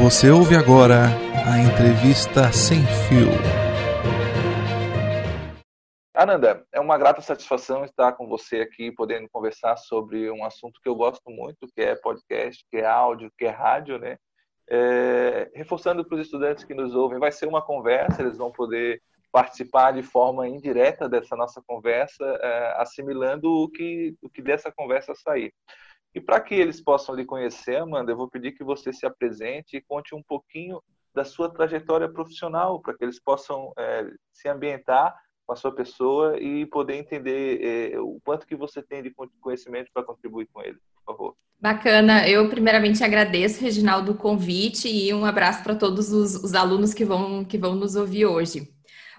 [0.00, 1.04] Você ouve agora
[1.46, 3.28] a entrevista Sem Fio.
[6.14, 10.88] Ananda, é uma grata satisfação estar com você aqui, podendo conversar sobre um assunto que
[10.88, 14.16] eu gosto muito, que é podcast, que é áudio, que é rádio, né?
[14.68, 19.00] É, reforçando para os estudantes que nos ouvem, vai ser uma conversa, eles vão poder
[19.30, 25.14] participar de forma indireta dessa nossa conversa, é, assimilando o que, o que dessa conversa
[25.14, 25.52] sair.
[26.14, 29.76] E para que eles possam lhe conhecer, Amanda, eu vou pedir que você se apresente
[29.76, 30.82] e conte um pouquinho
[31.14, 35.14] da sua trajetória profissional, para que eles possam é, se ambientar
[35.46, 39.90] com a sua pessoa e poder entender é, o quanto que você tem de conhecimento
[39.92, 41.36] para contribuir com eles, por favor.
[41.60, 42.28] Bacana.
[42.28, 47.04] Eu primeiramente agradeço, Reginaldo, o convite e um abraço para todos os, os alunos que
[47.04, 48.68] vão, que vão nos ouvir hoje.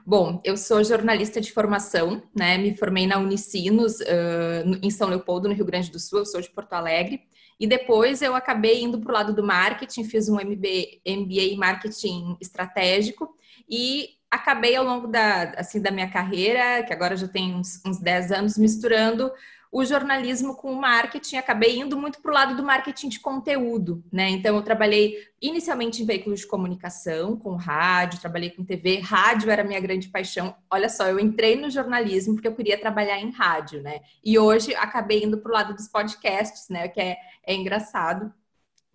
[0.05, 2.57] Bom, eu sou jornalista de formação, né?
[2.57, 6.19] Me formei na Unicinos, uh, em São Leopoldo, no Rio Grande do Sul.
[6.19, 7.21] Eu sou de Porto Alegre.
[7.57, 11.57] E depois eu acabei indo para o lado do marketing, fiz um MBA, MBA em
[11.57, 13.33] marketing estratégico
[13.69, 17.99] e acabei ao longo da, assim, da minha carreira, que agora já tem uns, uns
[17.99, 19.31] 10 anos, misturando
[19.73, 24.03] o jornalismo com o marketing, acabei indo muito para o lado do marketing de conteúdo,
[24.11, 24.29] né?
[24.29, 29.63] Então, eu trabalhei inicialmente em veículos de comunicação, com rádio, trabalhei com TV, rádio era
[29.63, 30.55] minha grande paixão.
[30.69, 34.01] Olha só, eu entrei no jornalismo porque eu queria trabalhar em rádio, né?
[34.23, 36.87] E hoje acabei indo para o lado dos podcasts, né?
[36.87, 38.31] Que é, é engraçado.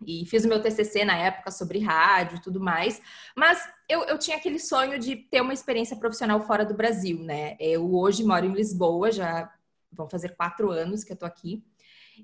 [0.06, 3.02] E fiz o meu TCC na época sobre rádio e tudo mais,
[3.36, 7.56] mas eu, eu tinha aquele sonho de ter uma experiência profissional fora do Brasil, né?
[7.58, 9.52] Eu hoje moro em Lisboa, já
[9.92, 11.62] vão fazer quatro anos que eu tô aqui.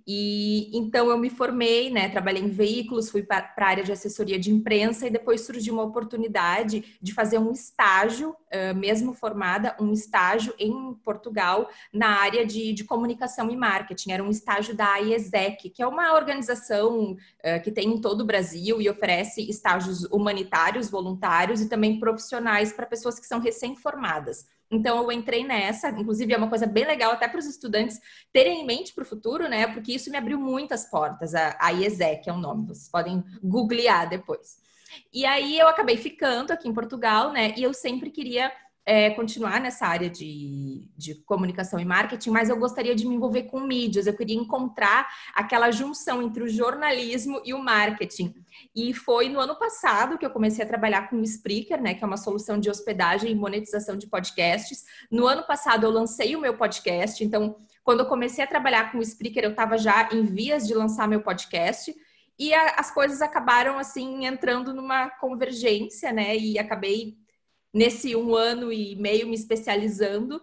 [0.06, 2.08] E então eu me formei, né?
[2.08, 5.82] Trabalhei em veículos, fui para a área de assessoria de imprensa e depois surgiu uma
[5.82, 12.72] oportunidade de fazer um estágio, uh, mesmo formada, um estágio em Portugal na área de,
[12.72, 14.12] de, comunicação e marketing.
[14.12, 18.26] Era um estágio da IESEC, que é uma organização uh, que tem em todo o
[18.26, 24.46] Brasil e oferece estágios humanitários, voluntários e também profissionais para pessoas que são recém-formadas.
[24.70, 28.00] Então eu entrei nessa, inclusive é uma coisa bem legal até para os estudantes
[28.32, 29.66] terem em mente para o futuro, né?
[29.66, 31.34] Porque isso me abriu muitas portas.
[31.34, 34.62] A, a IESEC é o nome, vocês podem googlear depois.
[35.12, 37.54] E aí eu acabei ficando aqui em Portugal, né?
[37.56, 38.52] E eu sempre queria
[38.86, 43.44] é, continuar nessa área de, de comunicação e marketing, mas eu gostaria de me envolver
[43.44, 48.34] com mídias, eu queria encontrar aquela junção entre o jornalismo e o marketing.
[48.74, 52.04] E foi no ano passado que eu comecei a trabalhar com o Spreaker, né, que
[52.04, 54.84] é uma solução de hospedagem e monetização de podcasts.
[55.10, 58.98] No ano passado eu lancei o meu podcast, então quando eu comecei a trabalhar com
[58.98, 61.94] o Spreaker, eu estava já em vias de lançar meu podcast.
[62.38, 66.36] E a, as coisas acabaram assim entrando numa convergência, né?
[66.36, 67.16] E acabei
[67.74, 70.40] nesse um ano e meio me especializando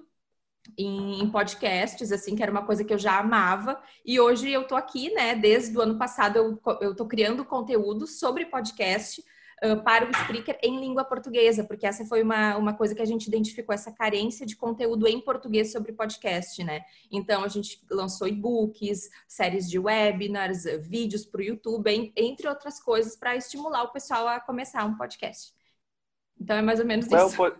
[0.77, 3.81] em, podcasts, assim, que era uma coisa que eu já amava.
[4.05, 5.33] E hoje eu tô aqui, né?
[5.33, 9.23] Desde o ano passado eu, eu tô criando conteúdo sobre podcast
[9.63, 13.05] uh, para o Spreaker em língua portuguesa, porque essa foi uma, uma coisa que a
[13.05, 16.81] gente identificou, essa carência de conteúdo em português sobre podcast, né?
[17.11, 23.15] Então a gente lançou e-books, séries de webinars, vídeos para o YouTube, entre outras coisas,
[23.15, 25.60] para estimular o pessoal a começar um podcast.
[26.41, 27.45] Então é mais ou menos qual isso.
[27.45, 27.55] É o,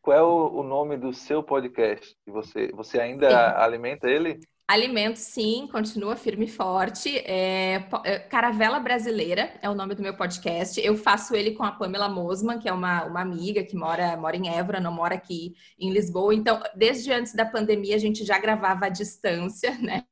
[0.00, 2.16] qual é o, nome do seu podcast?
[2.26, 3.36] Você, você ainda sim.
[3.36, 4.40] alimenta ele?
[4.66, 7.18] Alimento, sim, continua firme e forte.
[7.18, 10.80] É, é, Caravela Brasileira é o nome do meu podcast.
[10.80, 14.36] Eu faço ele com a Pamela Mosman, que é uma, uma amiga que mora, mora
[14.36, 16.34] em Évora, não mora aqui em Lisboa.
[16.34, 20.04] Então, desde antes da pandemia, a gente já gravava à distância, né?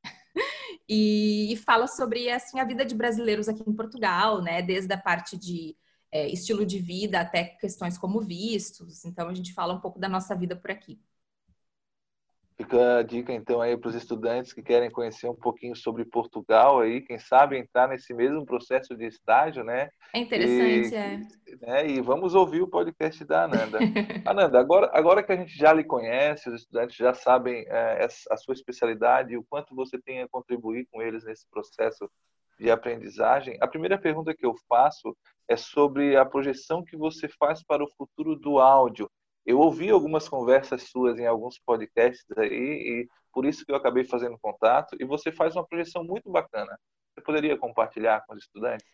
[0.87, 4.61] E, e fala sobre assim, a vida de brasileiros aqui em Portugal, né?
[4.61, 5.75] Desde a parte de
[6.13, 9.03] é, estilo de vida até questões como vistos.
[9.03, 11.01] Então, a gente fala um pouco da nossa vida por aqui.
[12.55, 16.81] Fica a dica então aí para os estudantes que querem conhecer um pouquinho sobre Portugal
[16.81, 19.89] aí, quem sabe entrar nesse mesmo processo de estágio, né?
[20.13, 21.17] É interessante, e, é.
[21.59, 21.87] Né?
[21.87, 23.79] E vamos ouvir o podcast da Ananda.
[24.23, 28.37] Ananda, agora, agora que a gente já lhe conhece, os estudantes já sabem é, a
[28.37, 32.07] sua especialidade e o quanto você tem a contribuir com eles nesse processo
[32.63, 35.15] de aprendizagem, a primeira pergunta que eu faço
[35.49, 39.11] é sobre a projeção que você faz para o futuro do áudio.
[39.45, 44.05] Eu ouvi algumas conversas suas em alguns podcasts aí e por isso que eu acabei
[44.05, 46.79] fazendo contato e você faz uma projeção muito bacana.
[47.13, 48.87] Você poderia compartilhar com os estudantes?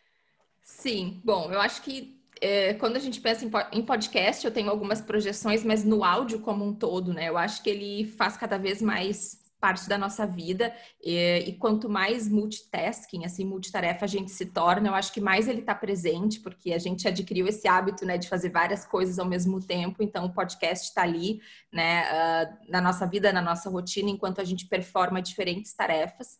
[0.60, 5.00] Sim, bom, eu acho que é, quando a gente pensa em podcast, eu tenho algumas
[5.00, 7.28] projeções, mas no áudio como um todo, né?
[7.28, 11.88] Eu acho que ele faz cada vez mais parte da nossa vida e, e, quanto
[11.88, 16.40] mais multitasking, assim, multitarefa a gente se torna, eu acho que mais ele está presente,
[16.40, 20.24] porque a gente adquiriu esse hábito, né, de fazer várias coisas ao mesmo tempo, então
[20.24, 21.40] o podcast está ali,
[21.72, 26.38] né, uh, na nossa vida, na nossa rotina, enquanto a gente performa diferentes tarefas.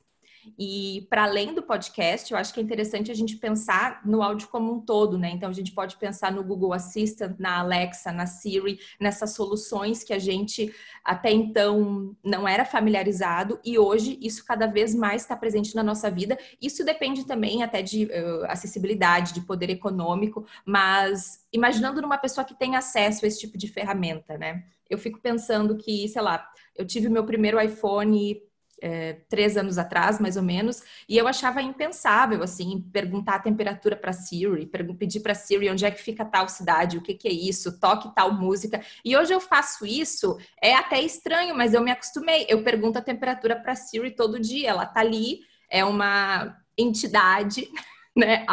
[0.58, 4.48] E para além do podcast, eu acho que é interessante a gente pensar no áudio
[4.48, 5.30] como um todo, né?
[5.30, 10.12] Então a gente pode pensar no Google Assistant, na Alexa, na Siri, nessas soluções que
[10.12, 15.74] a gente até então não era familiarizado e hoje isso cada vez mais está presente
[15.74, 16.38] na nossa vida.
[16.60, 22.54] Isso depende também até de uh, acessibilidade, de poder econômico, mas imaginando numa pessoa que
[22.54, 24.64] tem acesso a esse tipo de ferramenta, né?
[24.88, 28.40] Eu fico pensando que, sei lá, eu tive meu primeiro iPhone
[28.80, 33.96] é, três anos atrás, mais ou menos, e eu achava impensável, assim, perguntar a temperatura
[33.96, 34.66] para Siri,
[34.98, 38.14] pedir para Siri onde é que fica tal cidade, o que, que é isso, toque
[38.14, 38.80] tal música.
[39.04, 42.46] E hoje eu faço isso, é até estranho, mas eu me acostumei.
[42.48, 47.68] Eu pergunto a temperatura para Siri todo dia, ela tá ali, é uma entidade.
[48.16, 48.44] Né,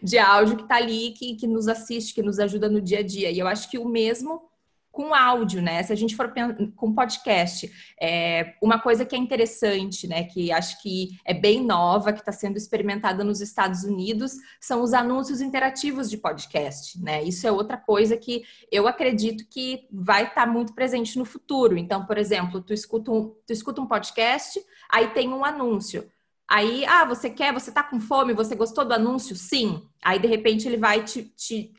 [0.00, 3.02] de áudio que está ali, que, que nos assiste, que nos ajuda no dia a
[3.02, 3.28] dia.
[3.28, 4.48] E eu acho que o mesmo
[4.94, 5.82] com áudio, né?
[5.82, 6.32] Se a gente for
[6.76, 7.70] com podcast,
[8.00, 10.22] é uma coisa que é interessante, né?
[10.22, 14.94] Que acho que é bem nova, que está sendo experimentada nos Estados Unidos, são os
[14.94, 17.24] anúncios interativos de podcast, né?
[17.24, 21.76] Isso é outra coisa que eu acredito que vai estar tá muito presente no futuro.
[21.76, 26.08] Então, por exemplo, tu escuta um, tu escuta um podcast, aí tem um anúncio.
[26.48, 29.34] Aí, ah, você quer, você tá com fome, você gostou do anúncio?
[29.34, 29.82] Sim.
[30.00, 31.72] Aí, de repente, ele vai te, te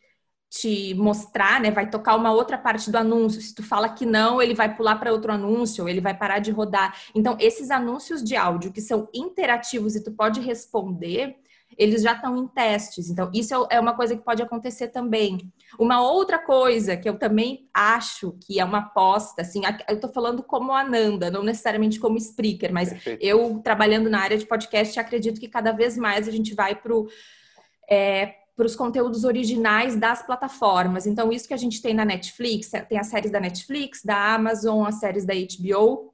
[0.56, 1.69] te mostrar, né?
[1.69, 3.42] Vai tocar uma outra parte do anúncio.
[3.42, 6.40] Se tu fala que não, ele vai pular para outro anúncio, ou ele vai parar
[6.40, 6.98] de rodar.
[7.13, 11.36] Então, esses anúncios de áudio que são interativos e tu pode responder,
[11.78, 13.10] eles já estão em testes.
[13.10, 15.52] Então, isso é, é uma coisa que pode acontecer também.
[15.78, 20.42] Uma outra coisa que eu também acho que é uma aposta, assim, eu estou falando
[20.42, 23.22] como Ananda, não necessariamente como speaker, mas Perfeito.
[23.22, 26.96] eu trabalhando na área de podcast, acredito que cada vez mais a gente vai para
[26.96, 27.10] o
[27.90, 31.06] é, para os conteúdos originais das plataformas.
[31.06, 34.88] Então, isso que a gente tem na Netflix, tem as séries da Netflix, da Amazon,
[34.88, 36.13] as séries da HBO,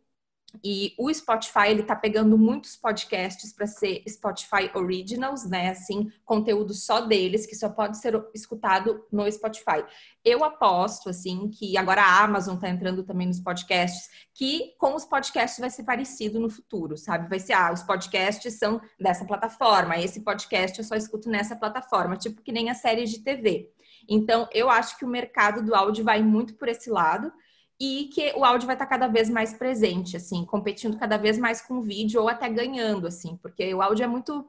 [0.64, 5.70] e o Spotify, ele tá pegando muitos podcasts para ser Spotify Originals, né?
[5.70, 9.84] Assim, conteúdo só deles, que só pode ser escutado no Spotify.
[10.24, 15.06] Eu aposto, assim, que agora a Amazon tá entrando também nos podcasts, que com os
[15.06, 17.30] podcasts vai ser parecido no futuro, sabe?
[17.30, 22.18] Vai ser, ah, os podcasts são dessa plataforma, esse podcast eu só escuto nessa plataforma,
[22.18, 23.72] tipo que nem a série de TV.
[24.08, 27.32] Então, eu acho que o mercado do áudio vai muito por esse lado
[27.82, 31.64] e que o áudio vai estar cada vez mais presente, assim, competindo cada vez mais
[31.64, 34.48] com o vídeo ou até ganhando, assim, porque o áudio é muito.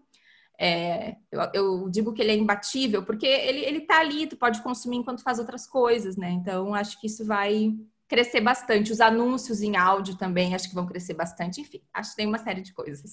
[0.61, 4.61] É, eu, eu, digo que ele é imbatível, porque ele, ele tá ali, tu pode
[4.61, 6.31] consumir enquanto faz outras coisas, né?
[6.31, 7.75] Então, acho que isso vai
[8.06, 8.93] crescer bastante.
[8.93, 11.62] Os anúncios em áudio também acho que vão crescer bastante.
[11.62, 13.12] Enfim, acho que tem uma série de coisas.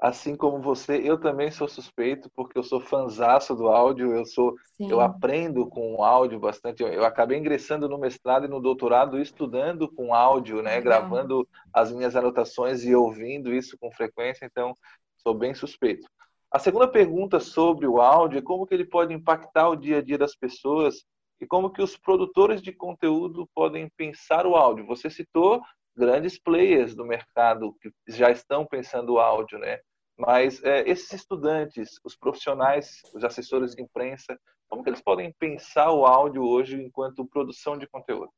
[0.00, 4.54] Assim como você, eu também sou suspeito, porque eu sou fanzaço do áudio, eu sou,
[4.78, 4.90] Sim.
[4.90, 6.82] eu aprendo com o áudio bastante.
[6.82, 10.80] Eu, eu, acabei ingressando no mestrado e no doutorado estudando com áudio, né?
[10.80, 14.72] Gravando as minhas anotações e ouvindo isso com frequência, então
[15.18, 16.08] sou bem suspeito.
[16.50, 20.02] A segunda pergunta sobre o áudio é como que ele pode impactar o dia a
[20.02, 21.04] dia das pessoas
[21.38, 24.86] e como que os produtores de conteúdo podem pensar o áudio.
[24.86, 25.60] Você citou
[26.00, 29.78] grandes players do mercado que já estão pensando o áudio, né?
[30.18, 34.38] Mas é, esses estudantes, os profissionais, os assessores de imprensa,
[34.68, 38.30] como que eles podem pensar o áudio hoje enquanto produção de conteúdo?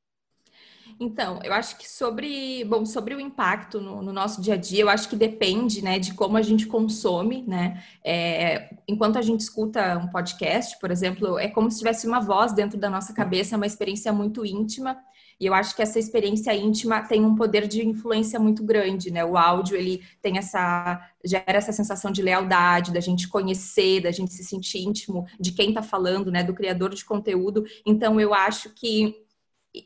[0.98, 4.82] Então, eu acho que sobre, bom, sobre o impacto no, no, nosso dia a dia,
[4.82, 7.82] eu acho que depende, né, de como a gente consome, né.
[8.04, 12.52] É, enquanto a gente escuta um podcast, por exemplo, é como se tivesse uma voz
[12.52, 14.98] dentro da nossa cabeça, uma experiência muito íntima.
[15.43, 19.25] E eu acho que essa experiência íntima tem um poder de influência muito grande, né?
[19.25, 24.32] O áudio, ele tem essa gera essa sensação de lealdade, da gente conhecer, da gente
[24.32, 27.65] se sentir íntimo de quem está falando, né, do criador de conteúdo.
[27.84, 29.21] Então eu acho que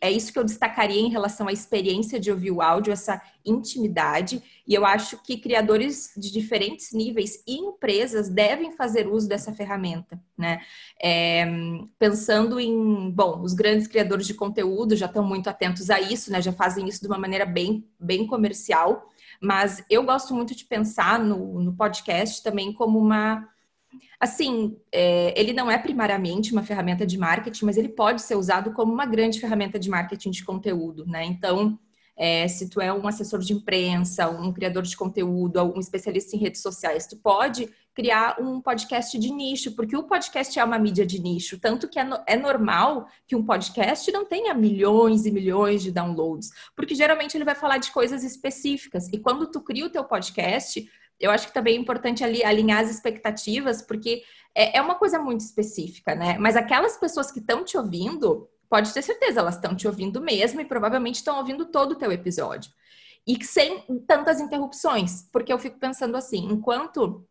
[0.01, 4.43] é isso que eu destacaria em relação à experiência de ouvir o áudio, essa intimidade.
[4.67, 10.21] E eu acho que criadores de diferentes níveis e empresas devem fazer uso dessa ferramenta,
[10.37, 10.61] né?
[11.01, 11.47] É,
[11.99, 16.43] pensando em, bom, os grandes criadores de conteúdo já estão muito atentos a isso, né?
[16.43, 19.09] Já fazem isso de uma maneira bem, bem comercial.
[19.41, 23.49] Mas eu gosto muito de pensar no, no podcast também como uma
[24.21, 28.73] Assim, é, ele não é primariamente uma ferramenta de marketing, mas ele pode ser usado
[28.73, 31.25] como uma grande ferramenta de marketing de conteúdo, né?
[31.25, 31.79] Então,
[32.17, 36.39] é, se tu é um assessor de imprensa, um criador de conteúdo, um especialista em
[36.39, 41.05] redes sociais, tu pode criar um podcast de nicho, porque o podcast é uma mídia
[41.05, 45.31] de nicho, tanto que é, no, é normal que um podcast não tenha milhões e
[45.31, 49.87] milhões de downloads, porque geralmente ele vai falar de coisas específicas, e quando tu cria
[49.87, 50.87] o teu podcast,
[51.21, 54.23] eu acho que também é importante ali alinhar as expectativas, porque
[54.55, 56.39] é, é uma coisa muito específica, né?
[56.39, 60.61] Mas aquelas pessoas que estão te ouvindo, pode ter certeza, elas estão te ouvindo mesmo
[60.61, 62.71] e provavelmente estão ouvindo todo o teu episódio.
[63.27, 67.27] e sem tantas interrupções, porque eu fico pensando assim, enquanto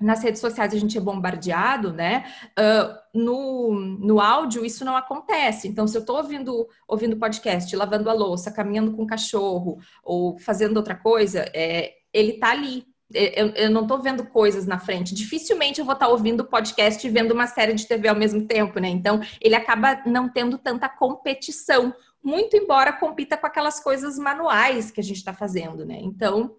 [0.00, 2.24] nas redes sociais a gente é bombardeado, né?
[2.58, 5.68] Uh, no, no áudio isso não acontece.
[5.68, 10.38] Então, se eu estou ouvindo, ouvindo podcast, lavando a louça, caminhando com o cachorro ou
[10.38, 12.86] fazendo outra coisa, é, ele está ali.
[13.12, 15.14] Eu, eu não estou vendo coisas na frente.
[15.14, 18.46] Dificilmente eu vou estar tá ouvindo podcast e vendo uma série de TV ao mesmo
[18.46, 18.88] tempo, né?
[18.88, 25.00] Então, ele acaba não tendo tanta competição, muito embora compita com aquelas coisas manuais que
[25.00, 25.98] a gente está fazendo, né?
[26.00, 26.54] Então,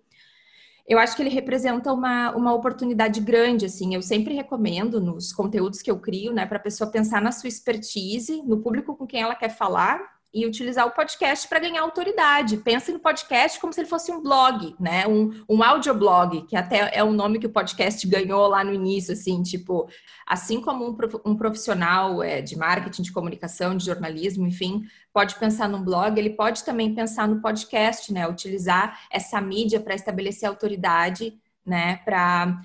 [0.87, 3.95] eu acho que ele representa uma, uma oportunidade grande, assim.
[3.95, 7.47] Eu sempre recomendo nos conteúdos que eu crio, né, para a pessoa pensar na sua
[7.47, 12.57] expertise, no público com quem ela quer falar e utilizar o podcast para ganhar autoridade.
[12.57, 15.05] Pense no podcast como se ele fosse um blog, né?
[15.05, 19.13] Um, um audioblog, que até é o nome que o podcast ganhou lá no início,
[19.13, 19.89] assim, tipo,
[20.25, 20.97] assim como um,
[21.31, 24.83] um profissional é, de marketing, de comunicação, de jornalismo, enfim,
[25.13, 28.27] pode pensar num blog, ele pode também pensar no podcast, né?
[28.27, 31.97] Utilizar essa mídia para estabelecer autoridade, né?
[32.05, 32.61] Para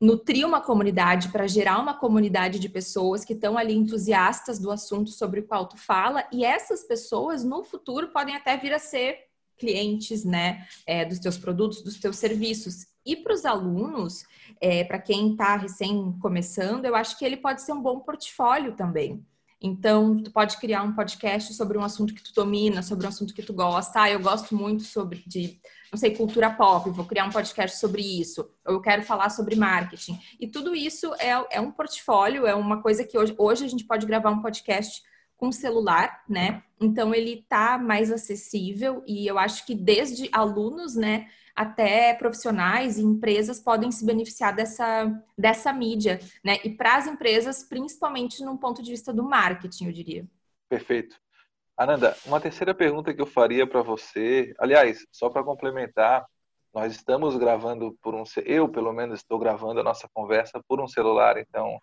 [0.00, 5.10] nutrir uma comunidade, para gerar uma comunidade de pessoas que estão ali entusiastas do assunto
[5.10, 9.18] sobre o qual tu fala, e essas pessoas no futuro podem até vir a ser
[9.58, 12.86] clientes, né, é, dos teus produtos, dos teus serviços.
[13.04, 14.24] E para os alunos,
[14.60, 18.74] é, para quem está recém começando, eu acho que ele pode ser um bom portfólio
[18.74, 19.24] também.
[19.60, 23.34] Então, tu pode criar um podcast sobre um assunto que tu domina, sobre um assunto
[23.34, 24.02] que tu gosta.
[24.02, 25.58] Ah, eu gosto muito sobre de,
[25.90, 28.42] não sei, cultura pop, vou criar um podcast sobre isso.
[28.66, 30.18] Ou eu quero falar sobre marketing.
[30.38, 33.84] E tudo isso é, é um portfólio, é uma coisa que hoje, hoje a gente
[33.84, 35.02] pode gravar um podcast
[35.36, 36.62] com celular, né?
[36.80, 43.02] Então ele tá mais acessível e eu acho que desde alunos, né, até profissionais e
[43.02, 46.58] empresas podem se beneficiar dessa, dessa mídia, né?
[46.62, 50.26] E para as empresas, principalmente num ponto de vista do marketing, eu diria.
[50.68, 51.16] Perfeito.
[51.76, 56.26] Ananda, uma terceira pergunta que eu faria para você, aliás, só para complementar,
[56.74, 60.86] nós estamos gravando por um, eu pelo menos estou gravando a nossa conversa por um
[60.86, 61.80] celular, então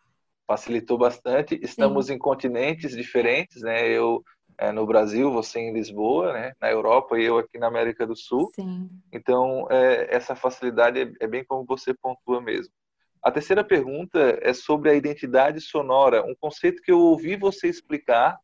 [0.47, 1.59] facilitou bastante.
[1.63, 2.13] Estamos Sim.
[2.13, 3.87] em continentes diferentes, né?
[3.87, 4.23] Eu
[4.57, 6.53] é, no Brasil, você em Lisboa, né?
[6.61, 8.51] na Europa e eu aqui na América do Sul.
[8.55, 8.89] Sim.
[9.11, 12.73] Então, é, essa facilidade é, é, bem como você pontua mesmo.
[13.21, 18.37] A terceira pergunta é sobre a identidade sonora, um conceito que eu ouvi você explicar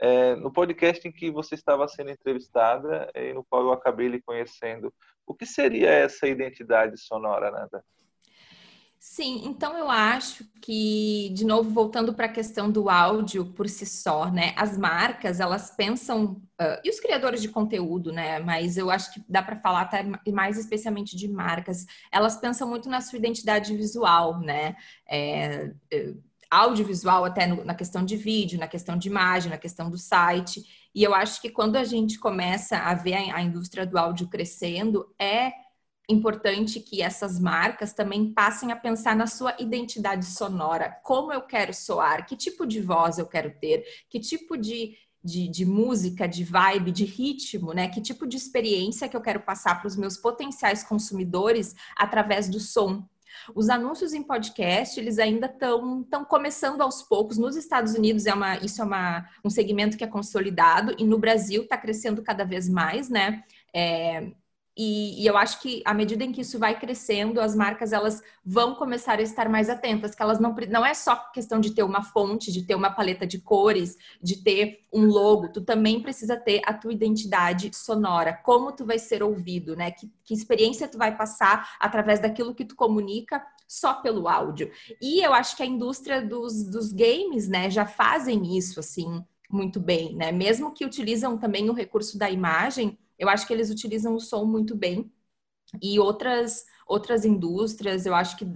[0.00, 4.20] é, no podcast em que você estava sendo entrevistada e no qual eu acabei lhe
[4.20, 4.92] conhecendo.
[5.26, 7.84] O que seria essa identidade sonora, Nanda?
[8.98, 13.86] Sim, então eu acho que, de novo, voltando para a questão do áudio por si
[13.86, 14.52] só, né?
[14.56, 18.40] As marcas, elas pensam, uh, e os criadores de conteúdo, né?
[18.40, 22.88] Mas eu acho que dá para falar até mais especialmente de marcas, elas pensam muito
[22.88, 24.76] na sua identidade visual, né?
[25.08, 26.14] É, é,
[26.50, 30.64] audiovisual até no, na questão de vídeo, na questão de imagem, na questão do site.
[30.94, 34.28] E eu acho que quando a gente começa a ver a, a indústria do áudio
[34.28, 35.52] crescendo, é
[36.08, 41.74] importante que essas marcas também passem a pensar na sua identidade sonora, como eu quero
[41.74, 46.44] soar, que tipo de voz eu quero ter, que tipo de, de, de música, de
[46.44, 47.88] vibe, de ritmo, né?
[47.88, 52.60] Que tipo de experiência que eu quero passar para os meus potenciais consumidores através do
[52.60, 53.04] som.
[53.54, 57.36] Os anúncios em podcast, eles ainda estão começando aos poucos.
[57.36, 61.18] Nos Estados Unidos, é uma, isso é uma, um segmento que é consolidado, e no
[61.18, 63.44] Brasil está crescendo cada vez mais, né?
[63.74, 64.32] É,
[64.76, 68.22] e, e, eu acho que à medida em que isso vai crescendo, as marcas elas
[68.44, 71.82] vão começar a estar mais atentas, que elas não não é só questão de ter
[71.82, 76.36] uma fonte, de ter uma paleta de cores, de ter um logo, tu também precisa
[76.36, 79.90] ter a tua identidade sonora, como tu vai ser ouvido, né?
[79.90, 84.70] Que, que experiência tu vai passar através daquilo que tu comunica só pelo áudio.
[85.00, 89.80] E eu acho que a indústria dos, dos games, né, já fazem isso assim muito
[89.80, 90.32] bem, né?
[90.32, 94.44] Mesmo que utilizam também o recurso da imagem eu acho que eles utilizam o som
[94.44, 95.10] muito bem.
[95.82, 98.46] E outras, outras indústrias, eu acho que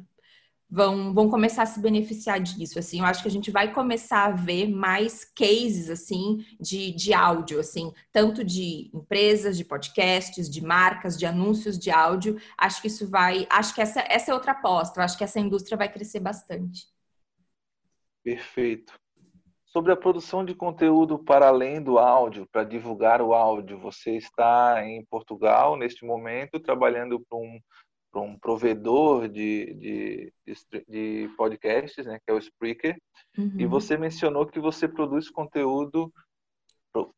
[0.70, 4.26] vão, vão começar a se beneficiar disso, assim, eu acho que a gente vai começar
[4.26, 10.62] a ver mais cases, assim, de, de áudio, assim, tanto de empresas, de podcasts, de
[10.62, 14.52] marcas, de anúncios de áudio, acho que isso vai, acho que essa, essa é outra
[14.52, 16.88] aposta, eu acho que essa indústria vai crescer bastante.
[18.22, 18.99] Perfeito.
[19.72, 24.84] Sobre a produção de conteúdo para além do áudio, para divulgar o áudio, você está
[24.84, 27.60] em Portugal neste momento trabalhando para um,
[28.16, 33.00] um provedor de, de, de, de podcasts, né, que é o Spreaker,
[33.38, 33.54] uhum.
[33.58, 36.12] e você mencionou que você produz conteúdo,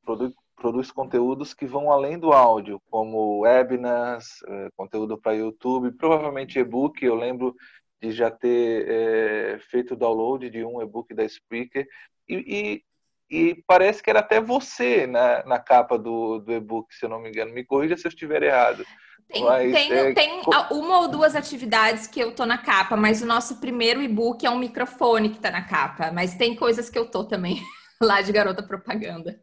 [0.05, 6.59] produz, produz conteúdos que vão além do áudio, como webinars, eh, conteúdo para YouTube, provavelmente
[6.59, 7.03] e-book.
[7.03, 7.57] Eu lembro
[8.03, 11.87] de já ter é, feito o download de um e-book da Spreaker.
[12.29, 12.83] E,
[13.31, 17.09] e, e parece que era até você na, na capa do, do e-book, se eu
[17.09, 17.53] não me engano.
[17.53, 18.85] Me corrija se eu estiver errado.
[19.29, 20.13] Tem, tem, é...
[20.13, 24.45] tem, uma ou duas atividades que eu tô na capa, mas o nosso primeiro e-book
[24.45, 26.11] é um microfone que tá na capa.
[26.13, 27.57] Mas tem coisas que eu tô também
[28.01, 29.41] lá de garota propaganda.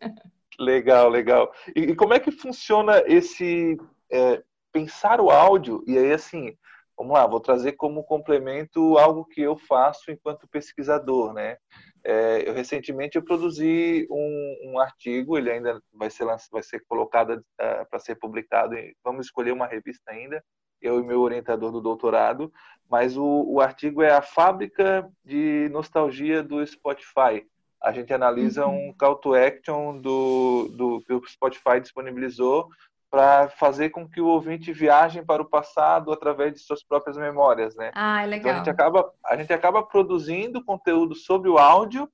[0.60, 1.52] Legal, legal.
[1.76, 3.78] E, e como é que funciona esse
[4.12, 5.84] é, pensar o áudio?
[5.88, 6.56] E aí, assim,
[6.96, 11.58] vamos lá, vou trazer como complemento algo que eu faço enquanto pesquisador, né?
[12.04, 17.34] É, eu recentemente eu produzi um, um, artigo, ele ainda vai ser vai ser colocado
[17.34, 18.76] uh, para ser publicado.
[19.04, 20.44] Vamos escolher uma revista ainda,
[20.82, 22.52] eu e meu orientador do doutorado.
[22.90, 27.46] Mas o, o artigo é a fábrica de nostalgia do Spotify.
[27.82, 28.90] A gente analisa uhum.
[28.90, 32.70] um call to action do, do que o Spotify disponibilizou
[33.10, 37.76] para fazer com que o ouvinte viaje para o passado através de suas próprias memórias,
[37.76, 37.92] né?
[37.96, 38.40] Ah, é legal.
[38.40, 42.08] Então a gente acaba a gente acaba produzindo conteúdo sobre o áudio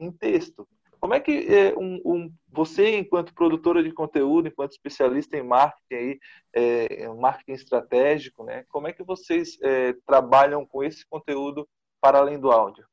[0.00, 0.66] em texto.
[1.00, 5.94] Como é que é, um, um, você, enquanto produtora de conteúdo, enquanto especialista em marketing,
[5.94, 6.18] aí,
[6.52, 8.64] é, marketing estratégico, né?
[8.68, 11.68] Como é que vocês é, trabalham com esse conteúdo
[12.00, 12.84] para além do áudio?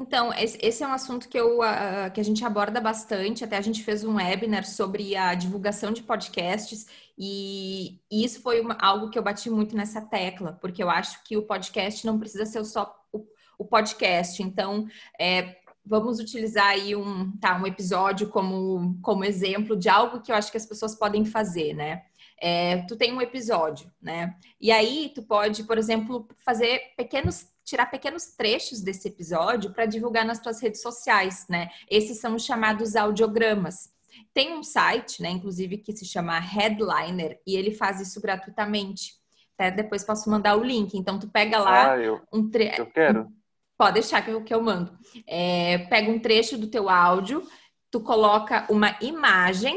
[0.00, 3.44] Então, esse é um assunto que, eu, uh, que a gente aborda bastante.
[3.44, 6.86] Até a gente fez um webinar sobre a divulgação de podcasts,
[7.18, 11.36] e, isso foi uma, algo que eu bati muito nessa tecla, porque eu acho que
[11.36, 13.26] o podcast não precisa ser só o,
[13.58, 14.40] o podcast.
[14.40, 14.86] Então,
[15.18, 20.36] é, vamos utilizar aí um, tá, um episódio como, como exemplo de algo que eu
[20.36, 22.04] acho que as pessoas podem fazer, né?
[22.40, 24.36] É, tu tem um episódio, né?
[24.60, 30.24] E aí tu pode, por exemplo, fazer pequenos tirar pequenos trechos desse episódio para divulgar
[30.24, 31.68] nas suas redes sociais, né?
[31.90, 33.90] Esses são os chamados audiogramas.
[34.32, 39.18] Tem um site, né, inclusive, que se chama Headliner e ele faz isso gratuitamente.
[39.54, 40.96] Até depois posso mandar o link.
[40.96, 42.80] Então, tu pega lá ah, eu, um trecho.
[42.80, 43.28] Eu quero.
[43.76, 44.96] Pode deixar que eu, que eu mando.
[45.26, 47.46] É, pega um trecho do teu áudio,
[47.90, 49.76] tu coloca uma imagem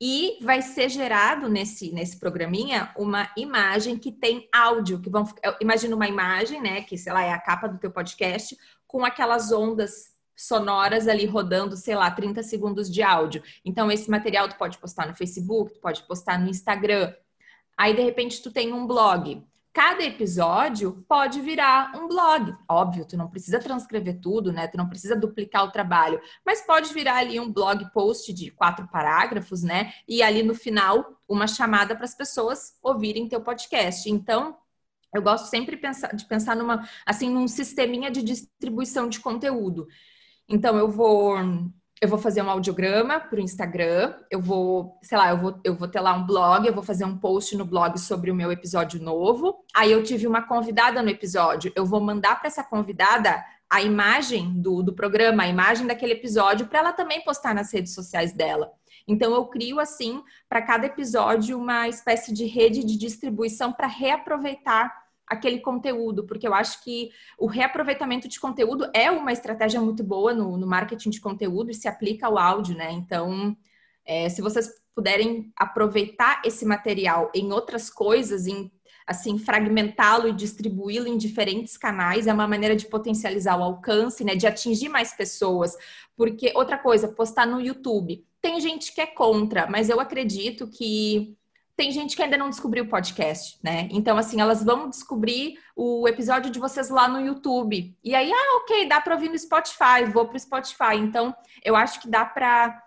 [0.00, 5.24] e vai ser gerado nesse, nesse programinha uma imagem que tem áudio, que vão
[5.60, 9.50] imagina uma imagem, né, que sei lá é a capa do teu podcast com aquelas
[9.50, 13.42] ondas sonoras ali rodando, sei lá, 30 segundos de áudio.
[13.64, 17.12] Então esse material tu pode postar no Facebook, tu pode postar no Instagram.
[17.76, 22.54] Aí de repente tu tem um blog cada episódio pode virar um blog.
[22.68, 24.66] Óbvio, tu não precisa transcrever tudo, né?
[24.66, 28.88] Tu não precisa duplicar o trabalho, mas pode virar ali um blog post de quatro
[28.88, 29.92] parágrafos, né?
[30.06, 34.10] E ali no final, uma chamada para as pessoas ouvirem teu podcast.
[34.10, 34.56] Então,
[35.14, 35.80] eu gosto sempre
[36.14, 39.86] de pensar numa, assim, num sisteminha de distribuição de conteúdo.
[40.48, 41.36] Então, eu vou
[42.00, 45.74] eu vou fazer um audiograma para o Instagram, eu vou, sei lá, eu vou, eu
[45.74, 48.52] vou ter lá um blog, eu vou fazer um post no blog sobre o meu
[48.52, 49.64] episódio novo.
[49.74, 54.60] Aí eu tive uma convidada no episódio, eu vou mandar para essa convidada a imagem
[54.62, 58.72] do, do programa, a imagem daquele episódio, para ela também postar nas redes sociais dela.
[59.06, 65.07] Então eu crio assim para cada episódio uma espécie de rede de distribuição para reaproveitar
[65.28, 70.32] aquele conteúdo, porque eu acho que o reaproveitamento de conteúdo é uma estratégia muito boa
[70.32, 72.90] no, no marketing de conteúdo e se aplica ao áudio, né?
[72.92, 73.56] Então,
[74.04, 78.70] é, se vocês puderem aproveitar esse material em outras coisas, em
[79.06, 84.34] assim fragmentá-lo e distribuí-lo em diferentes canais é uma maneira de potencializar o alcance, né,
[84.34, 85.74] de atingir mais pessoas.
[86.14, 88.22] Porque outra coisa, postar no YouTube.
[88.42, 91.36] Tem gente que é contra, mas eu acredito que
[91.78, 93.88] tem gente que ainda não descobriu o podcast, né?
[93.92, 97.96] Então, assim, elas vão descobrir o episódio de vocês lá no YouTube.
[98.02, 100.96] E aí, ah, ok, dá para ouvir no Spotify, vou para o Spotify.
[100.96, 101.32] Então,
[101.64, 102.82] eu acho que dá para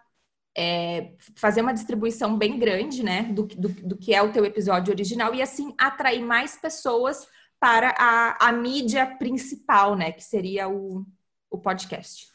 [0.58, 3.24] é, fazer uma distribuição bem grande, né?
[3.32, 7.26] Do, do, do, que é o teu episódio original e, assim, atrair mais pessoas
[7.62, 10.12] para a, a mídia principal, né?
[10.12, 11.06] Que seria o,
[11.50, 12.28] o podcast.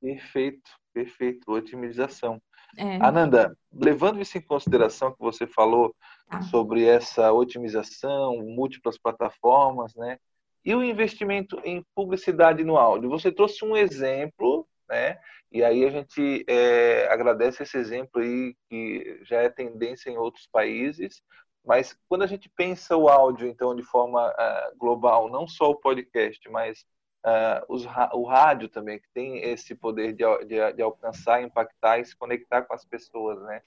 [0.00, 1.52] Perfeito, perfeito.
[1.52, 2.42] Otimização.
[2.76, 2.96] É.
[2.96, 5.94] Ananda, levando isso em consideração que você falou
[6.28, 6.42] ah.
[6.42, 10.18] sobre essa otimização, múltiplas plataformas, né?
[10.64, 13.10] E o investimento em publicidade no áudio.
[13.10, 15.18] Você trouxe um exemplo, né?
[15.50, 20.46] E aí a gente é, agradece esse exemplo aí, que já é tendência em outros
[20.46, 21.22] países.
[21.64, 25.76] Mas quando a gente pensa o áudio, então, de forma uh, global, não só o
[25.76, 26.84] podcast, mas
[27.24, 32.04] uh, os, o rádio também, que tem esse poder de, de, de, alcançar, impactar e
[32.04, 33.62] se conectar com as pessoas, né?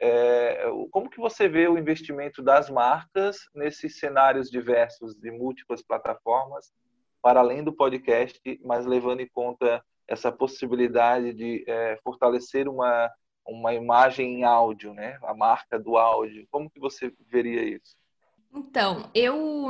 [0.00, 6.72] É, como que você vê o investimento das marcas nesses cenários diversos de múltiplas plataformas,
[7.20, 13.10] para além do podcast, mas levando em conta essa possibilidade de é, fortalecer uma,
[13.44, 15.18] uma imagem em áudio, né?
[15.22, 16.46] A marca do áudio.
[16.48, 17.96] Como que você veria isso?
[18.54, 19.68] Então, eu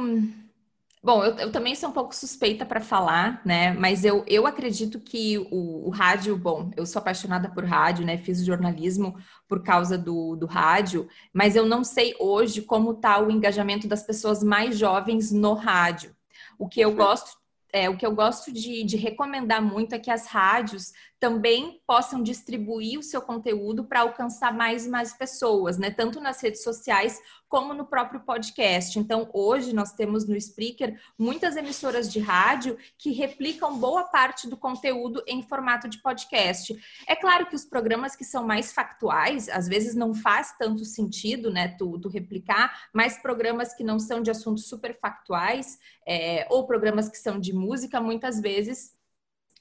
[1.03, 3.73] Bom, eu, eu, também sou um pouco suspeita para falar, né?
[3.73, 8.17] Mas eu, eu acredito que o, o, rádio, bom, eu sou apaixonada por rádio, né?
[8.17, 13.31] Fiz jornalismo por causa do, do rádio, mas eu não sei hoje como está o
[13.31, 16.15] engajamento das pessoas mais jovens no rádio.
[16.59, 17.39] O que eu gosto
[17.73, 22.23] é, o que eu gosto de, de, recomendar muito é que as rádios também possam
[22.23, 25.91] distribuir o seu conteúdo para alcançar mais e mais pessoas, né?
[25.91, 28.99] Tanto nas redes sociais como no próprio podcast.
[28.99, 34.57] Então, hoje nós temos no Spreaker muitas emissoras de rádio que replicam boa parte do
[34.57, 36.79] conteúdo em formato de podcast.
[37.07, 41.51] É claro que os programas que são mais factuais, às vezes não faz tanto sentido,
[41.51, 46.67] né, tu, tu replicar, mas programas que não são de assuntos super factuais, é, ou
[46.67, 48.99] programas que são de música, muitas vezes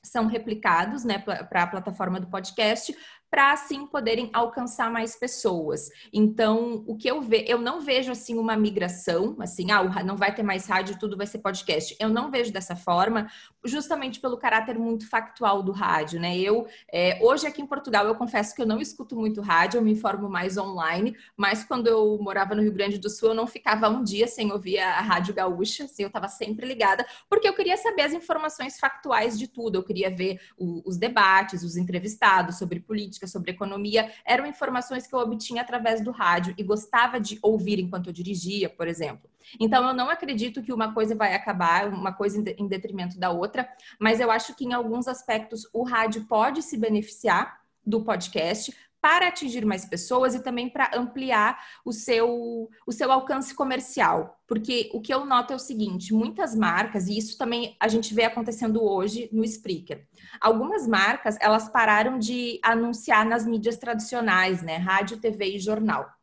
[0.08, 2.96] são replicados né, para a plataforma do podcast,
[3.30, 5.90] para assim poderem alcançar mais pessoas.
[6.14, 10.34] Então, o que eu vejo, eu não vejo assim uma migração, assim, ah, não vai
[10.34, 11.96] ter mais rádio, tudo vai ser podcast.
[12.00, 13.28] Eu não vejo dessa forma,
[13.68, 16.38] justamente pelo caráter muito factual do rádio, né?
[16.38, 19.82] Eu é, hoje aqui em Portugal eu confesso que eu não escuto muito rádio, eu
[19.82, 23.48] me informo mais online, mas quando eu morava no Rio Grande do Sul eu não
[23.48, 27.54] ficava um dia sem ouvir a rádio gaúcha, assim, eu estava sempre ligada, porque eu
[27.54, 32.58] queria saber as informações factuais de tudo, eu queria ver o, os debates, os entrevistados
[32.58, 37.38] sobre política sobre economia, eram informações que eu obtinha através do rádio e gostava de
[37.42, 39.30] ouvir enquanto eu dirigia, por exemplo.
[39.60, 43.68] Então, eu não acredito que uma coisa vai acabar, uma coisa em detrimento da outra,
[44.00, 49.28] mas eu acho que em alguns aspectos o rádio pode se beneficiar do podcast, para
[49.28, 54.42] atingir mais pessoas e também para ampliar o seu, o seu alcance comercial.
[54.48, 58.14] Porque o que eu noto é o seguinte: muitas marcas, e isso também a gente
[58.14, 60.06] vê acontecendo hoje no Spreaker,
[60.42, 64.78] algumas marcas elas pararam de anunciar nas mídias tradicionais, né?
[64.78, 66.17] Rádio, TV e jornal.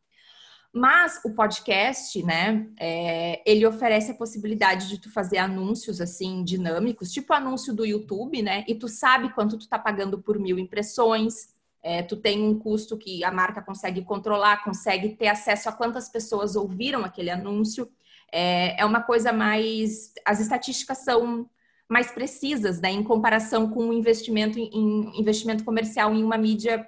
[0.76, 7.12] Mas o podcast, né, é, ele oferece a possibilidade de tu fazer anúncios assim dinâmicos,
[7.12, 8.64] tipo anúncio do YouTube, né?
[8.66, 12.98] E tu sabe quanto tu tá pagando por mil impressões, é, tu tem um custo
[12.98, 17.88] que a marca consegue controlar, consegue ter acesso a quantas pessoas ouviram aquele anúncio.
[18.32, 20.12] É, é uma coisa mais.
[20.26, 21.48] As estatísticas são
[21.88, 26.84] mais precisas, né, em comparação com o investimento em, em investimento comercial em uma mídia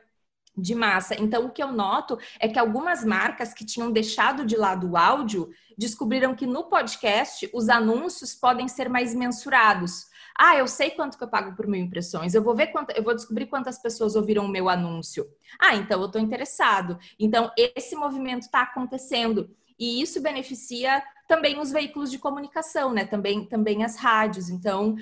[0.56, 1.14] de massa.
[1.20, 4.96] Então, o que eu noto é que algumas marcas que tinham deixado de lado o
[4.96, 10.06] áudio descobriram que no podcast os anúncios podem ser mais mensurados.
[10.38, 12.34] Ah, eu sei quanto que eu pago por mil impressões.
[12.34, 15.26] Eu vou ver quanto, eu vou descobrir quantas pessoas ouviram o meu anúncio.
[15.58, 16.98] Ah, então eu estou interessado.
[17.18, 23.04] Então esse movimento está acontecendo e isso beneficia também os veículos de comunicação, né?
[23.04, 24.50] Também, também as rádios.
[24.50, 24.96] Então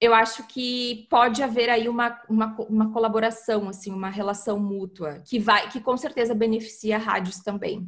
[0.00, 5.38] eu acho que pode haver aí uma, uma, uma colaboração, assim, uma relação mútua que
[5.38, 7.86] vai, que com certeza beneficia rádios também.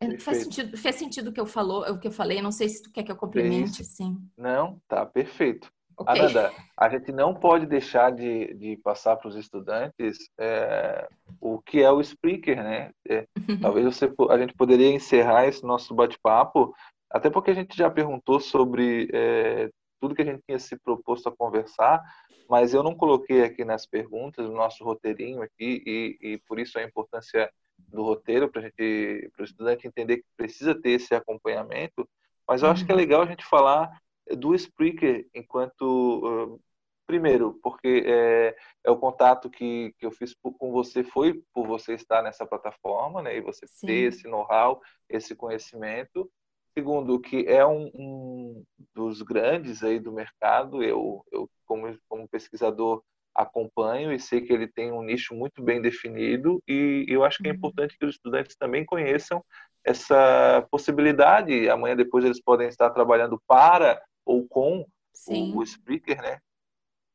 [0.00, 2.40] É, faz sentido, fez sentido o que eu falou, o que eu falei.
[2.40, 4.16] Não sei se tu quer que eu complemente, sim.
[4.36, 5.70] Não, tá perfeito.
[5.98, 6.20] Okay.
[6.20, 11.08] Ananda, a gente não pode deixar de, de passar para os estudantes é,
[11.40, 12.90] o que é o speaker, né?
[13.08, 13.26] É,
[13.62, 16.74] talvez você, a gente poderia encerrar esse nosso bate-papo,
[17.10, 21.28] até porque a gente já perguntou sobre é, tudo que a gente tinha se proposto
[21.28, 22.02] a conversar,
[22.48, 26.78] mas eu não coloquei aqui nas perguntas, no nosso roteirinho aqui, e, e por isso
[26.78, 32.08] a importância do roteiro para o estudante entender que precisa ter esse acompanhamento.
[32.46, 33.00] Mas eu acho que é uhum.
[33.00, 33.90] legal a gente falar
[34.36, 36.60] do Spreaker enquanto
[37.06, 41.94] primeiro porque é, é, o contato que, que eu fiz com você foi por você
[41.94, 43.36] estar nessa plataforma, né?
[43.36, 43.86] E você Sim.
[43.86, 46.30] ter esse know-how, esse conhecimento.
[46.76, 50.82] Segundo, que é um, um, dos grandes aí do mercado.
[50.82, 53.02] Eu, eu como, como pesquisador
[53.34, 57.48] acompanho e sei que ele tem um nicho muito bem definido e eu acho que
[57.48, 57.56] é uhum.
[57.56, 59.42] importante que os estudantes também conheçam
[59.84, 61.68] essa possibilidade.
[61.68, 65.54] Amanhã depois eles podem estar trabalhando para ou com Sim.
[65.56, 66.38] o, speaker, né?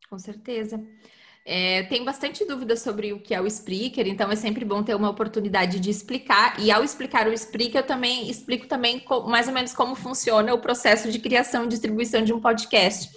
[0.09, 0.83] Com certeza.
[1.43, 4.95] É, tenho bastante dúvidas sobre o que é o Spreaker, então é sempre bom ter
[4.95, 6.59] uma oportunidade de explicar.
[6.59, 10.59] E ao explicar o Spreaker, eu também explico também mais ou menos como funciona o
[10.59, 13.09] processo de criação e distribuição de um podcast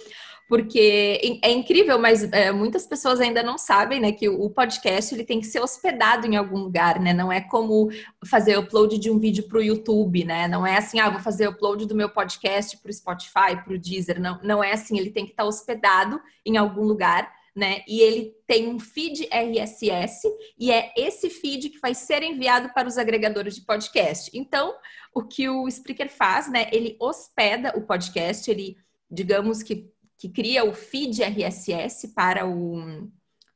[0.47, 5.23] porque é incrível, mas é, muitas pessoas ainda não sabem, né, que o podcast ele
[5.23, 7.13] tem que ser hospedado em algum lugar, né?
[7.13, 7.89] Não é como
[8.25, 10.47] fazer upload de um vídeo para o YouTube, né?
[10.47, 13.79] Não é assim, ah, vou fazer upload do meu podcast para o Spotify, para o
[13.79, 14.21] Deezer.
[14.21, 14.99] Não, não é assim.
[14.99, 17.31] Ele tem que estar hospedado em algum lugar.
[17.55, 17.83] Né?
[17.87, 20.27] E ele tem um feed RSS
[20.59, 24.29] e é esse feed que vai ser enviado para os agregadores de podcast.
[24.33, 24.75] Então,
[25.13, 26.67] o que o Spreaker faz, né?
[26.73, 28.75] Ele hospeda o podcast, ele,
[29.09, 33.09] digamos que que cria o feed RSS para o,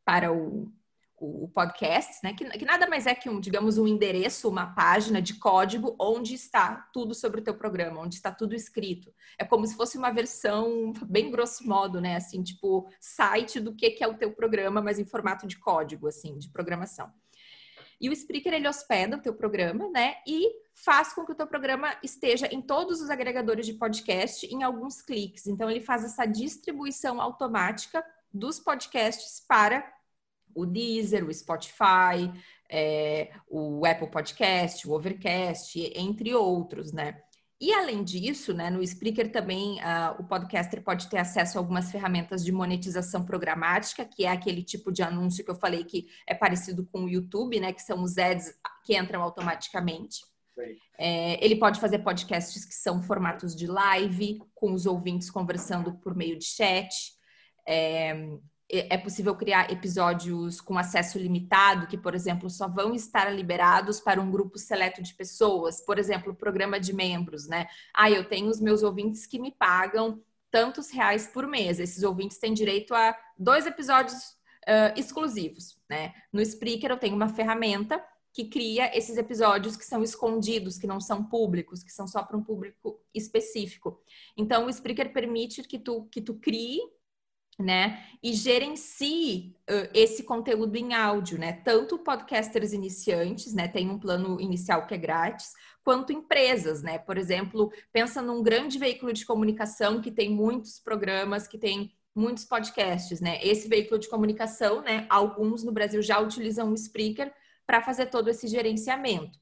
[0.05, 0.71] para o,
[1.19, 2.33] o, podcast, né?
[2.33, 6.33] Que, que, nada mais é que um, digamos, um endereço, uma página de código onde
[6.33, 9.13] está tudo sobre o teu programa, onde está tudo escrito.
[9.37, 12.15] É como se fosse uma versão bem grosso modo, né?
[12.15, 16.07] Assim, tipo, site do que, que é o teu programa, mas em formato de código,
[16.07, 17.11] assim, de programação.
[18.01, 20.15] E o Spreaker, ele hospeda o teu programa, né?
[20.25, 24.63] E faz com que o teu programa esteja em todos os agregadores de podcast em
[24.63, 25.47] alguns cliques.
[25.47, 28.03] Então, ele faz essa distribuição automática
[28.33, 29.98] dos podcasts para
[30.59, 32.31] o Deezer, o Spotify,
[32.69, 37.21] é, o Apple Podcast, o Overcast, entre outros, né?
[37.61, 41.91] E além disso, né, no Spreaker também uh, o podcaster pode ter acesso a algumas
[41.91, 46.33] ferramentas de monetização programática, que é aquele tipo de anúncio que eu falei que é
[46.33, 48.53] parecido com o YouTube, né, que são os ads
[48.85, 50.21] que entram automaticamente.
[50.97, 56.15] É, ele pode fazer podcasts que são formatos de live, com os ouvintes conversando por
[56.15, 57.13] meio de chat.
[57.67, 58.37] É,
[58.71, 64.21] é possível criar episódios com acesso limitado, que, por exemplo, só vão estar liberados para
[64.21, 65.81] um grupo seleto de pessoas.
[65.81, 67.67] Por exemplo, programa de membros, né?
[67.93, 71.79] Ah, eu tenho os meus ouvintes que me pagam tantos reais por mês.
[71.79, 74.15] Esses ouvintes têm direito a dois episódios
[74.67, 76.13] uh, exclusivos, né?
[76.31, 80.99] No Spreaker eu tenho uma ferramenta que cria esses episódios que são escondidos, que não
[80.99, 83.99] são públicos, que são só para um público específico.
[84.37, 86.79] Então, o Spreaker permite que tu, que tu crie
[87.59, 88.03] né?
[88.23, 91.51] E gerencie uh, esse conteúdo em áudio, né?
[91.51, 93.67] Tanto podcasters iniciantes, né?
[93.67, 96.97] Tem um plano inicial que é grátis, quanto empresas, né?
[96.97, 102.45] Por exemplo, pensa num grande veículo de comunicação que tem muitos programas, que tem muitos
[102.45, 103.39] podcasts, né?
[103.43, 105.05] Esse veículo de comunicação, né?
[105.09, 107.33] Alguns no Brasil já utilizam o Spreaker
[107.65, 109.37] para fazer todo esse gerenciamento.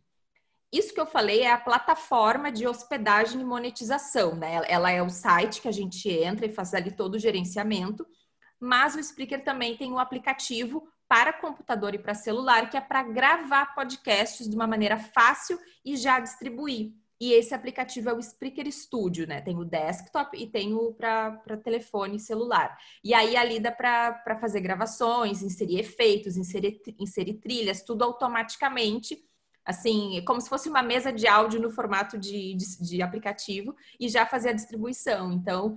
[0.72, 4.62] Isso que eu falei é a plataforma de hospedagem e monetização, né?
[4.68, 8.06] Ela é o site que a gente entra e faz ali todo o gerenciamento,
[8.60, 13.02] mas o Spreaker também tem um aplicativo para computador e para celular que é para
[13.04, 16.92] gravar podcasts de uma maneira fácil e já distribuir.
[17.20, 19.42] E esse aplicativo é o Spreaker Studio, né?
[19.42, 22.78] Tem o desktop e tem o para telefone e celular.
[23.04, 29.27] E aí ali dá para fazer gravações, inserir efeitos, inserir, inserir trilhas, tudo automaticamente
[29.68, 34.08] assim, como se fosse uma mesa de áudio no formato de, de, de aplicativo e
[34.08, 35.34] já fazer a distribuição.
[35.34, 35.76] Então,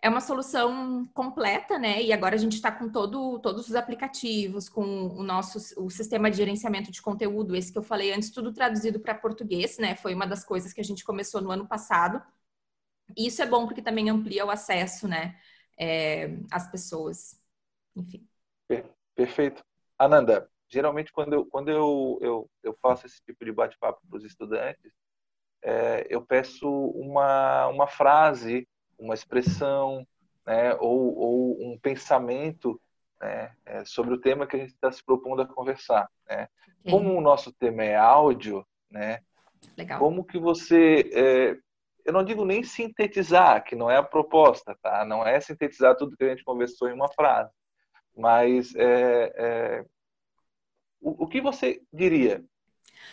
[0.00, 2.00] é uma solução completa, né?
[2.00, 6.30] E agora a gente está com todo, todos os aplicativos, com o nosso o sistema
[6.30, 9.96] de gerenciamento de conteúdo, esse que eu falei antes, tudo traduzido para português, né?
[9.96, 12.22] Foi uma das coisas que a gente começou no ano passado.
[13.16, 15.36] E isso é bom porque também amplia o acesso, né?
[15.76, 17.40] É, às pessoas.
[17.96, 18.24] Enfim.
[19.16, 19.64] Perfeito.
[19.98, 24.24] Ananda, geralmente quando eu, quando eu, eu, eu faço esse tipo de bate-papo para os
[24.24, 24.92] estudantes,
[25.62, 30.06] é, eu peço uma, uma frase, uma expressão,
[30.46, 32.78] né, ou, ou um pensamento
[33.18, 36.10] né, é, sobre o tema que a gente está se propondo a conversar.
[36.28, 36.46] Né?
[36.90, 39.20] Como o nosso tema é áudio, né,
[39.78, 39.98] Legal.
[39.98, 41.10] como que você...
[41.14, 41.58] É,
[42.04, 45.04] eu não digo nem sintetizar, que não é a proposta, tá?
[45.04, 47.50] Não é sintetizar tudo que a gente conversou em uma frase,
[48.14, 49.84] mas é, é
[51.06, 52.44] o, o que você diria?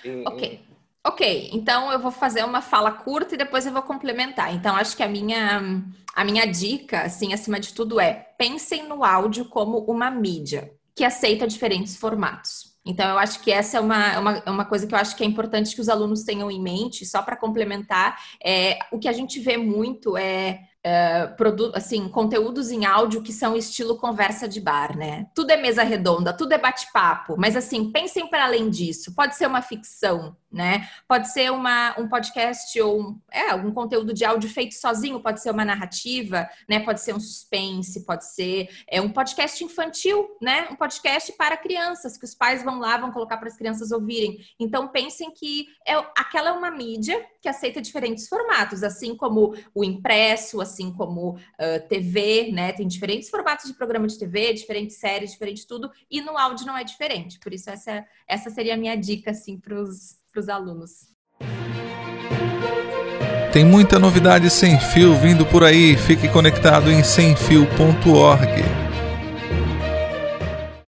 [0.03, 0.53] Em, ok.
[0.67, 0.73] Em...
[1.05, 4.55] Ok, então eu vou fazer uma fala curta e depois eu vou complementar.
[4.55, 5.83] Então, acho que a minha,
[6.15, 11.03] a minha dica, assim, acima de tudo, é pensem no áudio como uma mídia que
[11.03, 12.73] aceita diferentes formatos.
[12.85, 15.27] Então, eu acho que essa é uma, uma, uma coisa que eu acho que é
[15.27, 19.41] importante que os alunos tenham em mente, só para complementar, é, o que a gente
[19.41, 25.27] vê muito é Uh, assim, conteúdos em áudio que são estilo conversa de bar, né?
[25.33, 29.15] Tudo é mesa redonda, tudo é bate-papo, mas assim, pensem para além disso.
[29.15, 30.87] Pode ser uma ficção, né?
[31.07, 35.41] Pode ser uma, um podcast ou um, é, algum conteúdo de áudio feito sozinho, pode
[35.41, 36.79] ser uma narrativa, né?
[36.79, 40.67] Pode ser um suspense, pode ser é, um podcast infantil, né?
[40.71, 44.37] Um podcast para crianças, que os pais vão lá, vão colocar para as crianças ouvirem.
[44.59, 49.83] Então pensem que é, aquela é uma mídia que aceita diferentes formatos, assim como o
[49.83, 52.71] impresso, assim como uh, TV, né?
[52.71, 56.77] Tem diferentes formatos de programa de TV, diferentes séries, diferente tudo, e no áudio não
[56.77, 57.39] é diferente.
[57.39, 59.59] Por isso, essa, essa seria a minha dica, assim,
[60.33, 60.91] para os alunos.
[63.53, 65.95] Tem muita novidade sem fio vindo por aí.
[65.95, 68.63] Fique conectado em semfio.org.